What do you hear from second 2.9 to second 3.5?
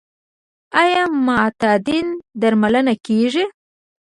کیږي؟